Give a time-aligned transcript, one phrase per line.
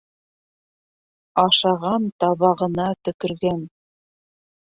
[1.43, 3.63] Ашаған табағына төкөргән.